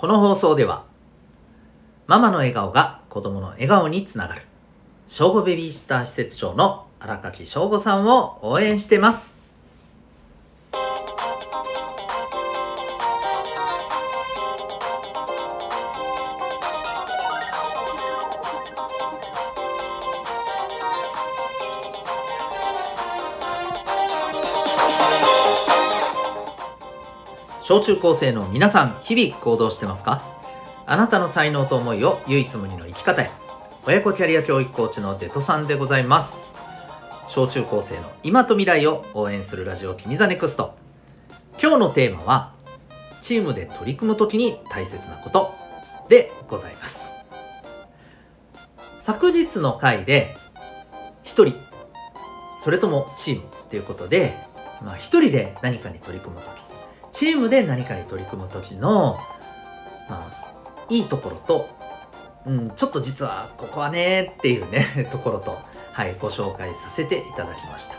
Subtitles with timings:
[0.00, 0.86] この放送では
[2.06, 4.40] ママの笑顔が子供の笑顔につながる。
[5.06, 9.39] 正午ベビーシッター施設長の荒垣翔吾さんを応援してます。
[27.70, 30.24] 小中高生の皆さん日々行動してますか？
[30.86, 33.30] あなたの才能と思いを唯一無二の生き方へ。
[33.86, 36.52] 親子キャリア教育コーチのデトさんでございます。
[37.28, 40.74] 小中高生の今と未来を応援するラジオ君 the NEXT。
[41.62, 42.54] 今日のテーマは
[43.22, 45.54] チームで取り組む時に大切なこと。
[46.08, 47.12] でございます。
[48.98, 50.34] 昨日の回で
[51.22, 51.54] 一人
[52.58, 54.34] それともチームということで
[54.84, 56.69] まあ一人で何かに取り組む時。
[57.10, 59.18] チームで何かに取り組む時の
[60.08, 61.80] まあいいところと
[62.46, 65.58] うん、ちょっと実はここはねっていうね ところと、
[65.92, 67.94] はい、ご紹介させていただきました。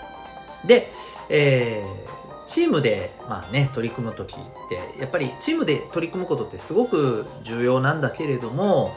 [0.65, 0.89] で、
[1.29, 4.37] えー、チームで、まあね、取り組む時っ
[4.69, 8.95] てやっぱりチームで取り組むことってすごく重要なんだけれども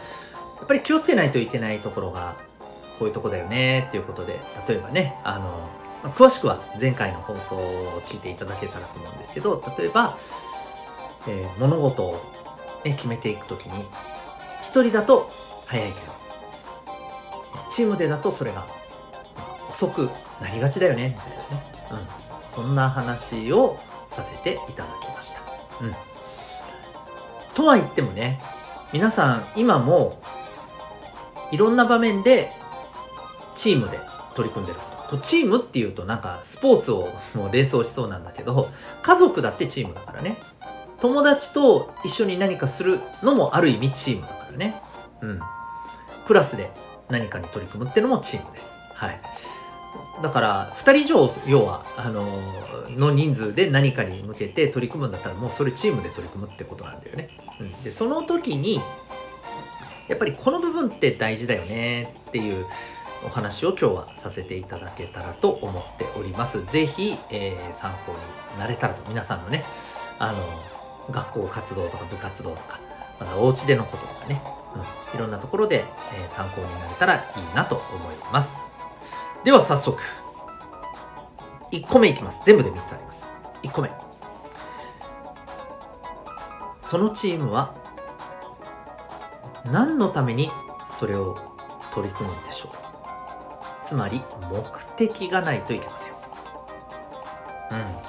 [0.59, 2.37] やっぱり気をつけないといけないところが
[2.99, 5.69] こういうとこだよねっていうことで例えばねあの
[6.11, 10.17] 詳しくは前回の放送を聞いていただけたらと思うんですけど例えば、
[11.27, 12.21] えー、物事を、
[12.85, 13.85] ね、決めていく時に
[14.63, 15.31] 1人だと
[15.67, 16.07] 早いけど
[17.71, 18.67] チームでだとそれが
[19.71, 20.11] 遅く
[20.43, 21.67] なりがちだよねみたいなね、
[22.43, 25.41] うん、そんな話をさせていただきました。
[25.81, 25.93] うん、
[27.55, 28.41] とは言ってもね
[28.93, 30.21] 皆さん今も
[31.51, 32.53] いろんな場面で
[33.57, 33.99] チームで
[34.35, 34.94] 取り組んでること。
[35.11, 38.69] こうチームっていうとなんかスポーツをもう連想しそうなんだけど
[39.03, 40.37] 家族だってチームだからね
[41.01, 44.81] 友達と一緒に何かするのもある意味チームだからね
[45.21, 45.41] うん
[46.27, 46.71] クラスで
[47.09, 48.81] 何かに取り組むってのもチームです。
[48.95, 49.21] はい。
[50.23, 52.27] だから2人以上要はあの
[52.97, 57.29] の人数で何かに向けて取り組むんだったらもうそれチームで取り組むってことなんだよね。
[57.61, 58.81] うん、でその時に
[60.09, 62.65] やっぱりこの部分って大事だよねっていう
[63.25, 66.65] お話を今日はさせていただけたらと思っております。
[66.67, 68.13] 是非、えー、参考
[68.55, 69.65] になれたらと皆さんのね
[70.19, 70.39] あの
[71.11, 72.81] 学校活動とか部活動とか
[73.19, 74.43] まだお家でのこととかね
[74.75, 75.85] うん、いろんなところで、
[76.15, 78.67] えー、参考になれたらいいなと思います。
[79.45, 80.01] では早速
[81.71, 82.43] 1個目いきます。
[82.45, 83.29] 全部で3つあります。
[83.63, 83.91] 1個目。
[86.81, 87.75] そのチームは
[89.65, 90.51] 何のために
[90.85, 91.37] それを
[91.93, 92.84] 取り組むんでしょう？
[93.85, 96.17] つまり目的がないといけません、うん、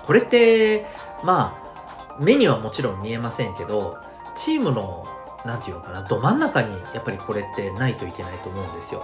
[0.05, 0.85] これって
[1.23, 3.97] まあ目にはもちろん見えませんけど
[4.35, 5.05] チームの
[5.45, 9.03] 何て言うのかなど真ん中にやっぱりこれってないといけないと思うんですよ。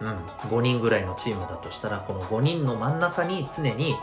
[0.00, 0.16] うん、
[0.50, 3.94] 5人ぐらいのチームだとしたらこの5人の真ん中に常に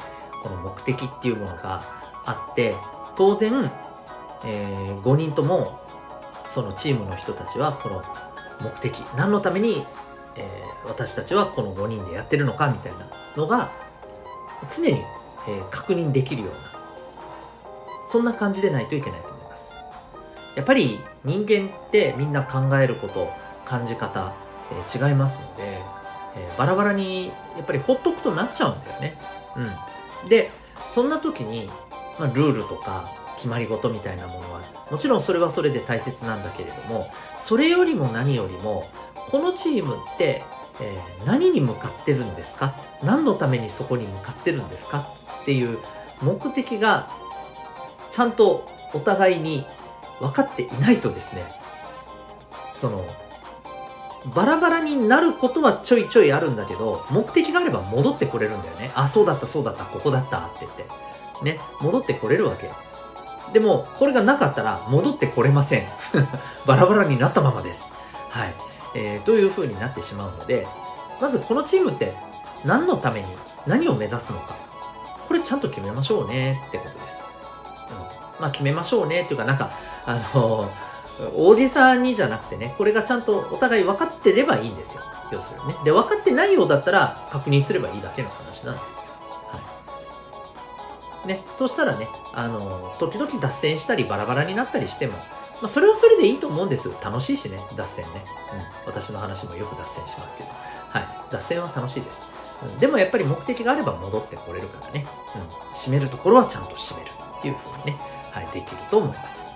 [0.43, 1.83] この目的っていうものが
[2.25, 2.73] あって
[3.17, 3.69] 当然、
[4.45, 5.79] えー、5人とも
[6.47, 8.03] そのチームの人たちはこの
[8.61, 9.85] 目的何のために、
[10.35, 13.71] えー、私たちはこの5人でやってるのかみたいなのが
[14.69, 14.99] 常に、
[15.47, 16.59] えー、確認できるような
[18.03, 19.73] そんな感じでないといけないと思います
[20.55, 23.31] やっぱり人間ってみんな考えること
[23.65, 24.33] 感じ方、
[24.71, 25.63] えー、違いますので、
[26.35, 29.15] え、バラバラにやっぱりほっとくとなっちゃうんだよね。
[30.23, 30.49] うん、で
[30.89, 31.69] そんな時に、
[32.19, 38.85] まあ、ルールとか決まり事みたいなものはもちろんそれはそれで大切なんだけれどもそれよりも何よりも
[39.31, 40.43] このチームって、
[40.81, 42.73] えー、何に向かってるんですか？
[43.03, 45.05] 何のためにそこに向かってるんですか
[45.41, 45.77] っていう
[46.21, 47.07] 目的が
[48.11, 49.65] ちゃんとお互いに
[50.19, 51.43] 分かっていないとですね
[52.75, 53.05] その
[54.35, 58.91] バラバラになることはちょいちょいあるんだけど目的があれば戻ってこれるんだよね。
[58.95, 60.85] あそうだったそうだったここだったって言って。
[61.43, 62.69] ね戻ってこれるわけ
[63.53, 65.87] でもこれがなかったら戻ってこれません。
[66.67, 67.93] バラバラになったままです。
[68.29, 68.53] はい、
[68.95, 70.67] えー、という風になってしまうので
[71.21, 72.13] まずこのチームって
[72.65, 73.27] 何のために
[73.67, 74.55] 何を目指すのか。
[75.27, 77.29] これちゃんと決めましょうねってことです、
[77.91, 79.69] うん、まあ決めましょうねっていうかなんか
[80.07, 80.71] あの
[81.35, 85.03] 大げさにじゃなくてねこれがちゃんとお互い分かってればいいんですよ。
[85.31, 85.75] 要するにね。
[85.85, 88.99] で分かってないようだったら確認すればいいだけの話なんです。
[89.51, 89.59] は
[91.25, 91.27] い。
[91.27, 91.43] ね。
[91.51, 95.13] そうしたらねあの時々脱線したりバラバラになったりしても
[95.61, 96.89] まあ、それはそれでいいと思うんです。
[97.03, 98.25] 楽しいしね、脱線ね。
[98.85, 98.91] うん。
[98.91, 100.49] 私の話もよく脱線しますけど。
[100.89, 101.07] はい。
[101.31, 102.23] 脱線は楽しいです。
[102.63, 105.05] うん、でもやっぱり目的があれば戻ってこれるからね。
[105.35, 105.41] うん。
[105.73, 107.99] 締めるところはちゃんと締めるっていう風にね、
[108.31, 109.49] はい、できると思います。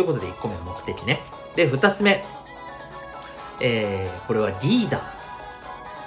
[0.00, 1.20] ということで1個目の目的ね
[1.56, 2.24] で2つ目
[3.62, 5.02] えー、これはリーダー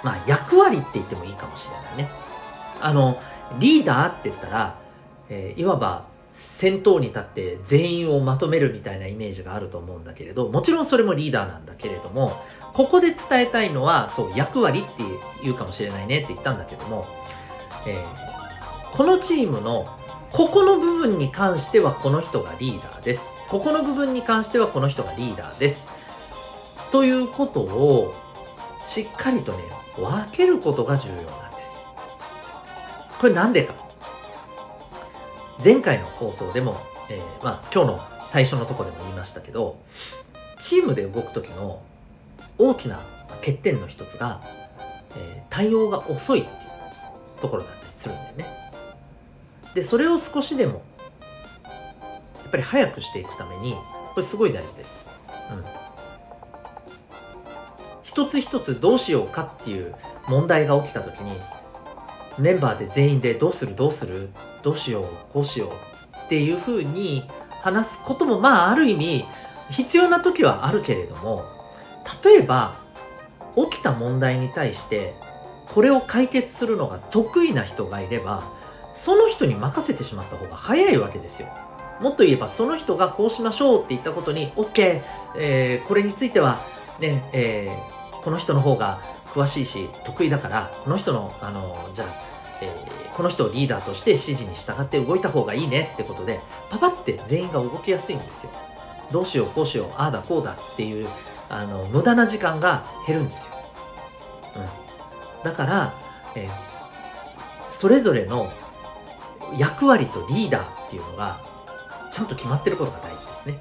[0.02, 2.08] まあ役割って言ってもいいかもしれないね
[2.80, 3.20] あの
[3.60, 4.76] リーダーって言ったら、
[5.28, 12.32] えー、いわば先頭に立って全員をまとめるみたいなイメージがあると思うんだけれどもちろんそれもリーダーなんだけれども
[12.72, 14.90] ここで伝えたいのはそう役割って
[15.44, 17.06] 言うかもしれないねって言ったんだけども、
[17.86, 19.86] えー、このチームの
[20.32, 23.36] ここの部分に関してはこの人がリーダーです。
[23.48, 25.86] ここの部分に関してはこの人がリーダーです。
[26.90, 28.12] ということを
[28.84, 29.58] しっかりとね
[29.96, 31.22] 分けることが重要なん
[31.54, 31.86] です。
[33.20, 33.74] これなんでか？
[35.64, 36.76] 前回の放送でも、
[37.08, 39.80] えー、まあ、今日の最初のとこでも言いましたけど
[40.58, 41.82] チームで動く時の
[42.58, 43.00] 大きな
[43.36, 44.42] 欠点の一つが、
[45.16, 48.46] えー、対応が遅いっていうところだったりするんだよね。
[49.72, 50.82] でそれを少しでも
[51.64, 53.74] やっぱり早くしていくために
[54.14, 55.08] これすごい大事です、
[55.50, 55.64] うん、
[58.04, 59.94] 一つ一つどうしようかっていう
[60.28, 61.32] 問題が起きた時に
[62.38, 64.30] メンバーで全員でどうするどうする
[64.62, 67.24] どうしようこうしようっていうふうに
[67.62, 69.24] 話すこともまあある意味
[69.70, 71.44] 必要な時はあるけれども
[72.24, 72.76] 例えば
[73.56, 75.14] 起きた問題に対して
[75.66, 78.44] これを解決するのが得意な人がいれば
[78.92, 81.48] その人に任せてしまった方が早いわけですよ。
[82.00, 85.00] もっと言えばその人がこうしましょうって言ったことに OK、
[85.36, 86.58] えー、これについては
[87.00, 89.00] ね、えー、この人の方が
[89.34, 92.08] 詳しいし得意だからこの人のあのじゃあ、
[92.62, 96.40] えー、この人をリーダーとして指示に従って動いた方がいいねってことで
[96.70, 98.52] パパって全員が動きやすいんですよ。
[99.10, 101.08] どうしようこうしようああだこうだっていう
[101.48, 103.54] あの無駄な時間が減るんですよ、
[104.56, 105.94] うん、だから、
[106.34, 106.50] えー、
[107.70, 108.50] それぞれの
[109.58, 111.38] 役割とリーダーっていうのが
[112.10, 113.58] ちゃんと決まってることが大事ですね。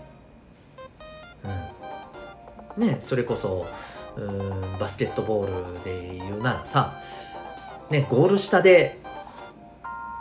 [2.78, 3.68] うん、ねそれこそ
[4.18, 7.00] うんバスケットボールで言うならさ、
[7.89, 9.00] ね、ゴール下で、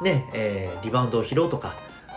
[0.02, 1.74] ねえー、リバウンドを拾うとか、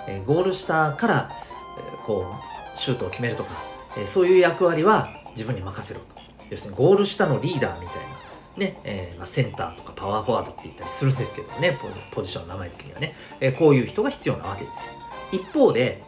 [0.08, 1.30] えー、ゴール下から、
[1.78, 2.26] えー、こ
[2.74, 3.52] うシュートを決めるとか、
[3.98, 6.08] えー、そういう役割は自分に任せろと。
[6.50, 8.16] 要するにゴール下のリーダーみたいな
[8.58, 11.78] ねえーまあ、センターとかパワーフォワードって言ったりするんですけどね
[12.12, 14.94] ポジションの名前的にはね、えー、こういう人が必要なわけですよ。
[15.34, 16.02] 一方で、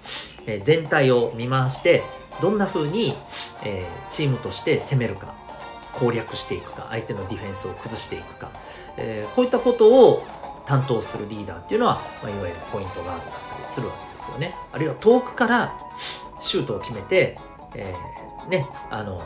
[0.45, 2.03] えー、全体を見回して
[2.41, 3.15] どんな風に、
[3.65, 5.46] えー、チームとして攻めるか。
[5.97, 8.51] 攻略していくか相手のディフェンスを崩していくか、
[8.97, 10.23] えー、こういったことを
[10.65, 13.19] 担当するリーダーっていうのは、まあ、いわゆるポイントガードだっ
[13.57, 14.53] たりするわけですよね。
[14.71, 15.73] あるいは遠くから
[16.39, 17.37] シュートを決めて、
[17.73, 19.21] えー、ねあの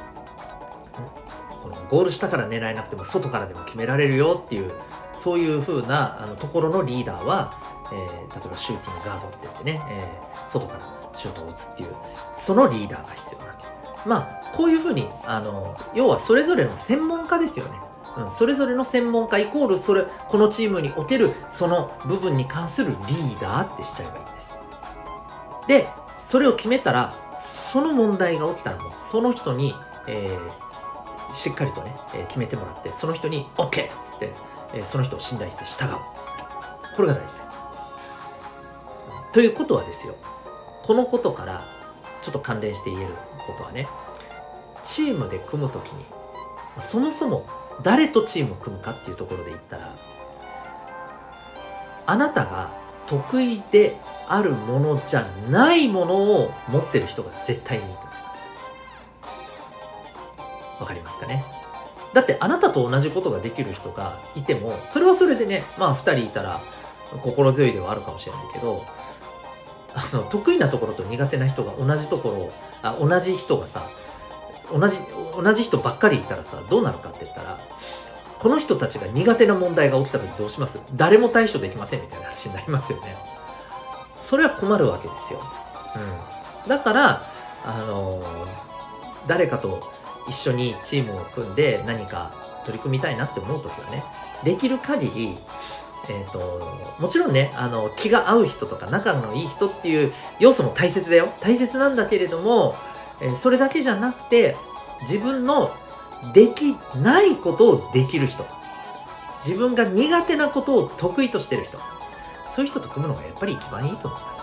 [1.61, 4.71] このゴール下から狙えなくても外からでも決められるよっていう
[5.13, 7.53] そういう風なあのところのリーダーは、
[7.91, 11.95] えー、例えばシューティングガードって言ってね、えー、外からシュートを打つっていう
[12.33, 13.70] そのリーダーが必要なわけ。
[14.05, 17.79] まあこういう風にあの要はそれぞれの専門家ですよね。
[18.17, 24.59] うん、それぞれの専門家イコールそれこのチームにおけるその部分に関するリーダーってしちゃえばいいんです。
[25.67, 25.87] で
[26.17, 29.75] それを決めたらその問題が起きたらもうその人に、
[30.07, 33.85] えー、しっかりとね、えー、決めてもらってその人に OK!
[33.85, 34.33] っつって、
[34.73, 35.97] えー、その人を信頼して従う。
[36.95, 37.49] これが大事です。
[39.31, 40.15] ということはですよ。
[40.83, 41.63] このことから
[42.21, 43.13] ちょっと関連して言える
[43.45, 43.87] ことはね
[44.83, 46.05] チームで組む時に
[46.79, 47.45] そもそも
[47.83, 49.89] 誰とチームを組むかっていうところで言ったら
[52.05, 52.71] あなたが
[53.07, 53.95] 得意で
[54.27, 58.43] あるものじゃないものを持ってる人が絶対にいいと思います。
[60.79, 61.43] わかりますかね？
[62.13, 66.61] だってあなたと同じことができる人がいてもそれはそれでねまあ2人いたら
[67.21, 68.85] 心強いではあるかもしれないけど
[69.93, 73.89] あの得意なところと苦手な人が同じところあ同じ人がさ
[74.71, 74.99] 同じ
[75.35, 77.59] 同じ人ばっかりいたらさどうなるかって言ったら
[78.39, 80.79] この人たちが苦手な問題が起きた時どうします？
[80.95, 83.15] 誰も対処できませんみたいな話になりますよね。
[84.15, 85.41] それは困るわけですよ、
[86.63, 87.23] うん、だから
[87.65, 88.23] あの
[89.27, 89.91] 誰かと
[90.29, 92.33] 一緒にチームを組んで何か
[92.65, 94.03] 取り組みたいなって思う時はね
[94.43, 95.37] できる限り
[96.09, 101.33] えーと、もちろんねあの気が合う人とか仲のいい人っていう要素も大切だよ。
[101.41, 102.75] 大切なんだけれども、
[103.21, 104.55] えー、それだけじゃなくて
[105.01, 105.71] 自分の
[106.33, 108.45] できないことをできる人。
[109.43, 111.79] 自分が苦手なことを得意としてる人。
[112.51, 114.41] そういう人と組むのがやっぱり一番いいと思います、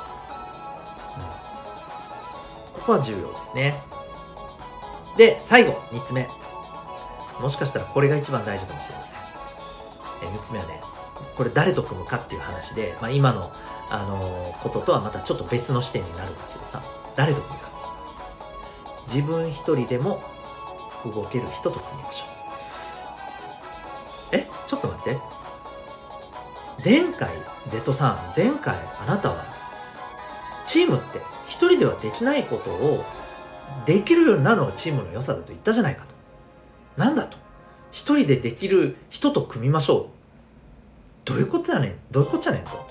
[1.16, 3.74] うん、ここは重要ですね。
[5.18, 6.26] で、最後、3つ目。
[7.38, 9.18] もしかしたらこれが一番大事かもしれません。
[10.22, 10.80] え3つ目はね、
[11.36, 13.52] これ誰と組むかっていう話で、まあ、今の、
[13.90, 16.82] あの、こととはまたちょっと別の視点になるんだけどさ、
[17.16, 17.68] 誰と組むか。
[19.06, 20.20] 自分一人でも
[21.04, 22.38] 動ける人と組みましょう。
[24.32, 25.18] えちょっと待って。
[26.84, 27.30] 前回
[27.72, 29.44] デトさん前回あなたは
[30.64, 33.04] チームって一人ではできないことを
[33.84, 36.14] できるようになるのがチームの良さだと言ったじゃないかと。
[37.02, 37.36] なんだと。
[37.90, 40.17] 一人でできる人と組みましょう。
[41.28, 41.94] どういうことやねん？
[42.10, 42.70] どういうことじゃねんと？
[42.70, 42.88] こ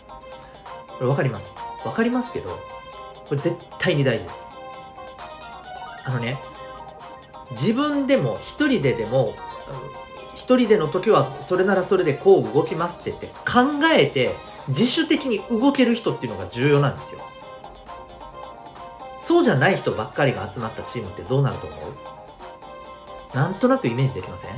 [1.01, 1.55] れ分かります。
[1.83, 4.47] 分かりますけどこれ絶対に大事です。
[6.05, 6.37] あのね
[7.51, 9.33] 自分でも一人ででも
[10.35, 14.35] 一人での時はそれならそれでこう動きますって言って考えて
[14.67, 17.21] 自主的に動ける人っていうのが重要なんですよ。
[19.19, 23.35] そうじゃない人ばっかりが集まったチームってどうなると思う？
[23.35, 24.51] なんとなくイメージできません？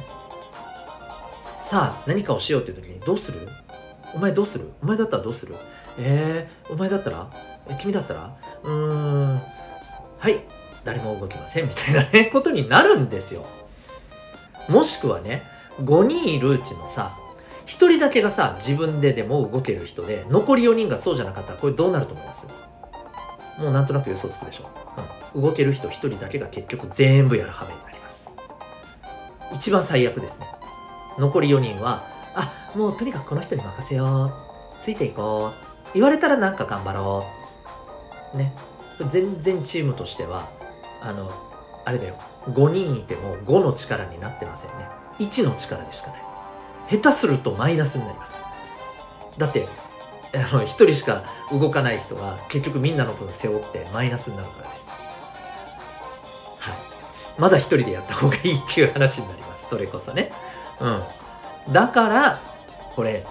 [1.61, 3.47] さあ何かをしようっていう時にどうする？
[4.15, 4.71] お前どうする？
[4.81, 5.55] お前だったらどうする？
[5.97, 7.27] えー、お前だったら？
[7.69, 8.35] え君だったら？
[8.63, 9.41] うーん。
[10.19, 10.39] はい。
[10.85, 11.67] 誰も動きません。
[11.67, 13.45] みたいなね ことになるんですよ。
[14.67, 15.43] もしくはね
[15.81, 17.11] 5人いるうちのさ
[17.65, 22.45] 1人だけがさ自分ででも動ける人で残り4人がそうじゃなかったらこれどうなると思います？
[23.57, 24.69] もうなんとなく予想つくでしょ、
[25.35, 28.31] うん、動ける人1人だけが結局全部やる羽目になります。
[29.53, 30.47] 一番最悪ですね。
[31.17, 32.03] 残り4人は
[32.35, 34.33] あもうとにかくこの人に任せよう。
[34.79, 35.93] ついていこう。
[35.93, 37.25] 言われたらなんか頑張ろ
[38.33, 38.37] う。
[38.37, 38.53] ね。
[39.07, 40.47] 全然チームとしては
[41.01, 41.31] あの
[41.85, 42.15] あれだよ。
[42.45, 44.87] 5人いても5の力になってませんね。
[45.19, 46.23] 1の力でしかない。
[46.89, 48.43] 下手するとマイナスになります。
[49.37, 49.67] だって
[50.33, 54.87] あの1人しか動かない人は結局みんなの分背負ってマイナスになるからです。
[56.59, 56.75] はい。
[57.37, 59.69] まだ1人でやった方がいいっていう話になります。
[59.69, 60.31] それこそね。
[60.79, 61.03] うん。
[61.71, 62.41] だから
[62.95, 63.25] これ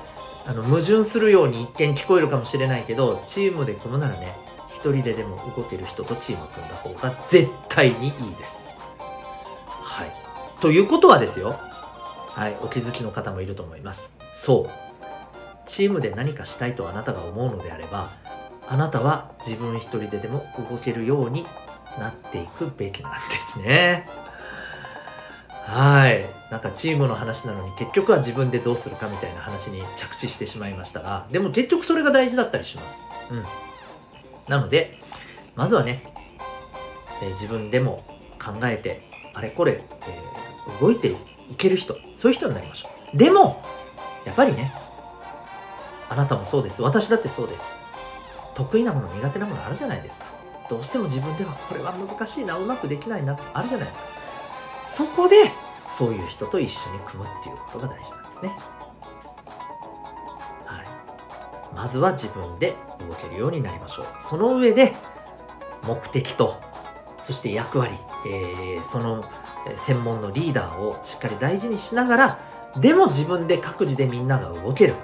[0.47, 4.33] あの矛盾するように一見聞こえるかもしれないけどチームで組むならね
[4.71, 8.71] 一人ででも動ける人とチーム組んだ方が絶対にいいです。
[9.66, 10.12] はい。
[10.61, 11.57] ということはですよ。
[12.28, 12.57] はい。
[12.62, 14.12] お気づきの方もいると思います。
[14.33, 14.71] そう。
[15.66, 18.09] チームで何かしたいとあなたが思うのであれば、
[18.68, 21.45] あなたは自分一人ででも動けるように
[21.99, 24.07] なっていくべきなんですね。
[25.69, 26.25] はい。
[26.51, 33.07] なんかチームの話なのに結局は自分でどうするかみたいな話に着地してしまいましたが、でも結局それが大事だったりします。
[33.31, 33.45] うん。
[34.49, 34.99] なので、
[35.57, 36.11] まずはね、
[37.23, 38.03] えー、自分でも
[38.43, 39.03] 考えて、
[39.35, 41.09] あれこれ、えー、動いて
[41.51, 43.17] いける人、そういう人になりましょう。
[43.17, 43.63] でも、
[44.25, 44.73] やっぱりね、
[46.09, 46.81] あなたもそうです。
[46.81, 47.67] 私だってそうです。
[48.55, 50.27] 得意なもの、苦手なものあるじゃないですか。
[50.71, 54.18] どうしても自分ではこれは難しいな、うまくできないな、あるじゃないですか。
[54.85, 55.52] そこで
[55.87, 58.56] そういう人と一緒に組むっていうことが大事なんですね。
[60.64, 60.87] はい、
[61.75, 62.76] まずは自分で
[63.08, 64.06] 動けるようになりましょう。
[64.18, 64.94] その上で
[65.85, 66.61] 目的と
[67.20, 67.94] そして役割、
[68.26, 69.25] えー、その
[69.76, 72.40] 専門のリーダーをしっかり大事にしながら
[72.76, 74.94] でも自分で各自でみんなが動ける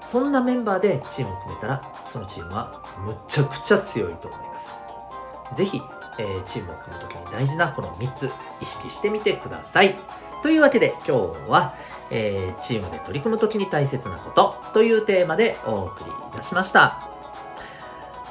[0.00, 4.84] そんなメンバーでチームを組めたらそのチームはむちゃくちゃ強いと思います。
[5.54, 5.80] ぜひ
[6.18, 9.96] えー、チームを組む時に大事なこの3つ意識してみてください。
[10.42, 11.74] というわけで今日は、
[12.10, 17.08] えー、チームで取り組む時に大切なことというテーマでお送りいたしました。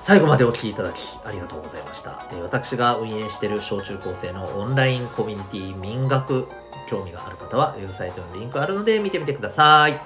[0.02, 2.26] 最後までお聴きいただきありがとうございました。
[2.32, 6.48] え、私が運営している小中高生のオンラインコミュニティ民学
[6.88, 10.02] 興味がある方はウェブサイトのリンクあるので見てみてください。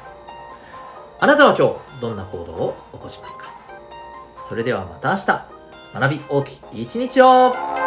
[1.17, 3.45] あなたは今日どんな行動を起こしますか？
[4.43, 5.54] それではまた明日
[5.99, 7.84] 学び大きい一日を。